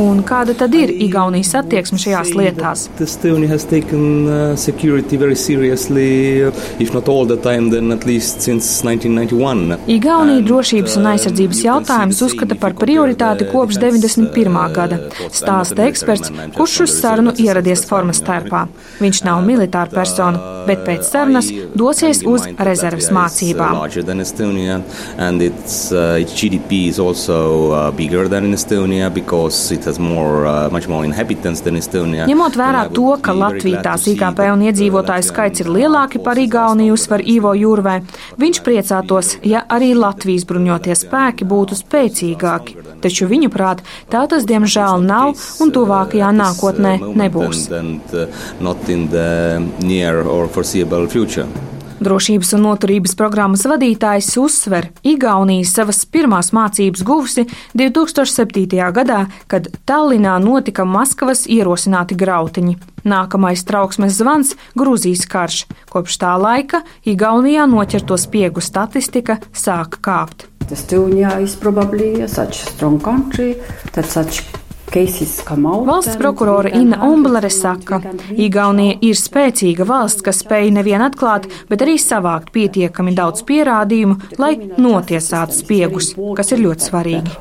Un 0.00 0.22
kāda 0.24 0.54
tad 0.56 0.72
ir 0.72 0.88
Igaunijas 0.88 1.50
attieksme 1.58 1.98
šajās 2.00 2.30
lietās? 2.32 2.86
Igaunija 9.92 10.46
drošības 10.48 10.96
un 11.02 11.10
aizsardzības 11.12 11.60
jautājumus 11.66 12.22
uzskata 12.30 12.56
par 12.62 12.76
prioritāti 12.80 13.50
kopš 13.52 13.76
91. 13.84 14.56
gada, 14.78 15.00
stāsta 15.28 15.84
eksperts, 15.90 16.32
kurš 16.56 16.78
uz 16.86 16.96
sarunu 16.96 17.36
ieradies 17.36 17.84
formas 17.90 18.22
starpā. 18.22 18.64
Viņš 19.04 19.22
nav 19.28 19.44
militāra 19.44 19.92
persona, 19.92 20.64
bet 20.64 20.80
pēc 20.88 21.04
sarunas 21.12 21.52
dosies 21.76 22.24
uz 22.24 22.48
rezerves 22.56 23.12
mācībām. 23.12 23.76
Also 27.18 27.72
uh, 27.72 27.90
bigger 27.90 28.28
than 28.28 28.44
in 28.44 28.52
Estonia 28.54 29.12
because 29.12 29.72
it 29.72 29.84
has 29.84 29.98
more, 29.98 30.46
uh, 30.46 30.70
much 30.70 30.86
more 30.86 31.04
inhabitants 31.04 31.60
than 31.60 31.74
Estonia. 31.74 32.26
Ņemot 32.30 32.58
vērā 32.58 32.84
to, 32.94 33.16
ka 33.22 33.34
Latvija 33.34 33.82
tās 33.82 34.06
IKP 34.12 34.44
un 34.52 34.62
iedzīvotāju 34.68 35.26
skaits 35.26 35.64
ir 35.64 35.70
lielāki 35.74 36.22
par 36.22 36.38
Igauniju, 36.38 36.94
uzsver 36.94 37.24
Ivo 37.26 37.54
Jurvē, 37.58 37.96
viņš 38.38 38.60
priecātos, 38.66 39.32
ja 39.42 39.64
arī 39.66 39.94
Latvijas 39.98 40.46
bruņotie 40.48 40.94
spēki 40.98 41.48
būtu 41.48 41.78
spēcīgāki. 41.80 42.76
Taču 43.02 43.26
viņu 43.30 43.50
prāt, 43.54 43.82
tā 44.12 44.22
tas 44.30 44.46
diemžēl 44.46 45.02
nav 45.02 45.34
un 45.62 45.74
tuvākajā 45.74 46.30
nākotnē 46.38 46.98
nebūs. 47.18 47.66
Drošības 51.98 52.52
un 52.54 52.62
noturības 52.62 53.16
programmas 53.18 53.64
vadītājs 53.66 54.28
uzsver, 54.38 54.86
Igaunija 55.02 55.66
savas 55.66 56.04
pirmās 56.06 56.52
mācības 56.54 57.02
guvusi 57.02 57.42
2007. 57.74 58.78
gadā, 58.94 59.24
kad 59.50 59.66
Tallinā 59.88 60.36
notika 60.38 60.86
Maskavas 60.86 61.48
ierosināti 61.50 62.14
grautiņi. 62.18 62.76
Nākamais 63.08 63.64
trauksmes 63.66 64.14
zvans- 64.14 64.54
Grūzijas 64.78 65.26
karš. 65.26 65.64
Kopš 65.90 66.18
tā 66.22 66.36
laika 66.38 66.84
Igaunijā 67.04 67.66
noķerto 67.66 68.14
spiegu 68.14 68.60
statistika 68.60 69.40
sāk 69.52 69.98
kāpt. 69.98 70.46
Estonia 70.70 71.40
is 71.42 71.56
probably 71.56 72.28
such 72.28 72.62
strong 72.62 73.00
country 73.00 73.56
that 73.92 74.06
such 74.06 74.57
Valsts 74.93 76.17
prokurore 76.17 76.69
Inna 76.73 77.07
Umblere 77.09 77.49
saka, 77.49 77.97
Igaunija 78.37 78.99
ir 79.01 79.17
spēcīga 79.17 79.87
valsts, 79.89 80.21
kas 80.21 80.43
spēj 80.43 80.69
nevien 80.75 81.01
atklāt, 81.01 81.47
bet 81.69 81.81
arī 81.81 81.95
savākt 81.97 82.51
pietiekami 82.53 83.15
daudz 83.17 83.41
pierādījumu, 83.47 84.19
lai 84.37 84.51
notiesātu 84.77 85.57
spiegus, 85.57 86.11
kas 86.37 86.53
ir 86.53 86.61
ļoti 86.67 86.85
svarīgi. 86.85 87.33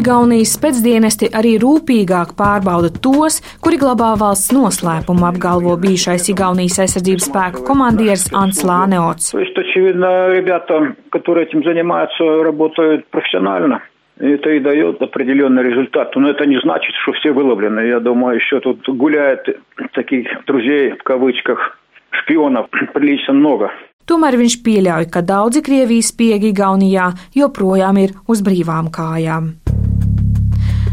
Igaunijas 0.00 0.52
spēcdienesti 0.58 1.30
arī 1.40 1.54
rūpīgāk 1.64 2.36
pārbauda 2.36 2.92
tos, 3.00 3.40
kuri 3.64 3.80
glabā 3.80 4.12
valsts 4.20 4.52
noslēpumu, 4.52 5.24
apgalvo 5.30 5.78
bijušais 5.80 6.28
Igaunijas 6.34 6.82
aizsardzības 6.84 7.30
spēku 7.30 7.64
komandieris 7.64 8.28
Ants 8.36 8.60
Lāneots. 8.60 9.32
Очевидно, 9.74 10.28
ребята, 10.28 10.94
которые 11.10 11.46
этим 11.46 11.64
занимаются, 11.64 12.22
работают 12.44 13.06
профессионально. 13.10 13.80
Это 14.19 14.49
и 14.49 14.59
дает 14.59 15.01
определенный 15.01 15.63
результат. 15.63 16.15
Но 16.15 16.29
это 16.29 16.45
не 16.45 16.59
значит, 16.59 16.93
что 17.01 17.13
все 17.13 17.31
выловлены. 17.31 17.79
Я 17.87 17.99
думаю, 17.99 18.35
еще 18.35 18.59
тут 18.59 18.87
гуляет 18.89 19.47
таких 19.93 20.27
друзей, 20.45 20.91
в 20.91 21.03
кавычках, 21.03 21.79
špionов 22.11 22.67
прилично 22.93 23.33
много. 23.33 23.71
Tomēr 24.09 24.39
viņš 24.41 24.55
pieļauj, 24.65 25.05
ka 25.13 25.21
daudzi 25.21 25.61
Krievijas 25.61 26.09
spiegi 26.09 26.49
Igaunijā 26.49 27.11
joprojām 27.37 28.01
ir 28.01 28.15
uz 28.25 28.41
brīvām 28.41 28.89
kājām. 28.89 29.53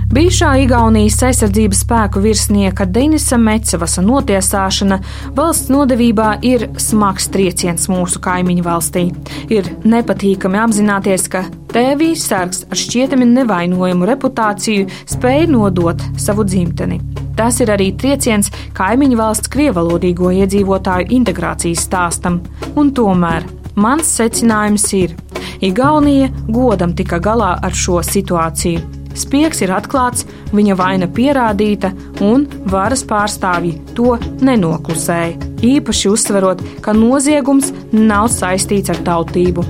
Bijušā 0.06 0.52
Igaunijas 0.62 1.16
aizsardzības 1.26 1.80
spēku 1.82 2.20
virsnieka 2.22 2.84
Denisa 2.86 3.34
Mecevasa 3.42 4.04
notiesāšana 4.06 5.00
valsts 5.34 5.66
nodevībā 5.72 6.28
ir 6.46 6.68
smags 6.78 7.26
trieciens 7.34 7.88
mūsu 7.90 8.20
kaimiņu 8.22 8.62
valstī. 8.62 9.02
Ir 9.50 9.66
nepatīkami 9.82 10.60
apzināties, 10.62 11.26
ka 11.32 11.42
Tēvijas 11.74 12.22
sargs 12.30 12.62
ar 12.70 12.78
šķietami 12.78 13.26
nevainojumu 13.32 14.06
reputāciju 14.06 14.86
spēja 15.10 15.48
nodot 15.50 16.04
savu 16.22 16.46
dzimteni. 16.46 17.00
Tas 17.36 17.58
ir 17.64 17.74
arī 17.74 17.90
trieciens 17.98 18.52
kaimiņu 18.78 19.18
valsts 19.18 19.50
krievalodīgo 19.50 20.30
iedzīvotāju 20.38 21.10
integrācijas 21.18 21.82
stāstam, 21.88 22.44
un 22.78 22.94
tomēr 22.94 23.48
mans 23.74 24.14
secinājums 24.20 24.86
ir, 25.02 25.18
Igaunija 25.66 26.30
godam 26.52 26.94
tika 26.94 27.18
galā 27.18 27.56
ar 27.64 27.74
šo 27.74 28.02
situāciju 28.04 28.95
Spiegs 29.16 29.62
ir 29.64 29.72
atklāts, 29.72 30.26
viņa 30.52 30.76
vaina 30.78 31.08
pierādīta, 31.08 31.92
un 32.24 32.46
varas 32.68 33.04
pārstāvji 33.08 33.72
to 33.96 34.16
nenoklusēja. 34.44 35.36
Īpaši 35.66 36.12
uzsverot, 36.12 36.62
ka 36.84 36.92
noziegums 36.96 37.72
nav 37.92 38.28
saistīts 38.32 38.92
ar 38.92 39.00
tautību. 39.06 39.64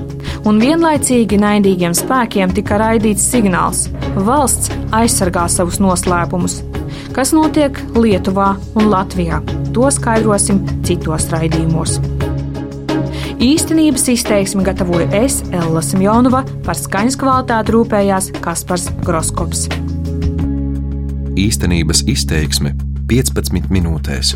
Un 0.47 0.59
vienlaicīgi 0.63 1.39
naidīgiem 1.41 1.95
spēkiem 1.97 2.53
tika 2.55 2.79
raidīts 2.79 3.25
signāls: 3.31 3.87
valsts 4.27 4.71
aizsargā 4.95 5.47
savus 5.51 5.81
noslēpumus. 5.83 6.61
Kas 7.15 7.33
notiek 7.35 7.79
Lietuvā 7.97 8.53
un 8.77 8.91
Latvijā? 8.91 9.41
To 9.73 9.89
skaidrosim 9.93 10.63
citos 10.87 11.31
raidījumos. 11.33 11.97
Īstenības 13.37 14.07
izteiksmi 14.09 14.63
gatavoju 14.65 15.05
es, 15.13 15.43
Ella 15.53 15.81
Simjonova, 15.85 16.39
par 16.65 16.73
skaņas 16.73 17.19
kvalitāti 17.21 17.75
rūpējās 17.75 18.31
Kaspars 18.41 18.87
Groskops. 19.05 19.67
Īstenības 21.37 22.01
izteiksme 22.09 22.73
15 23.05 23.69
minūtēs. 23.69 24.33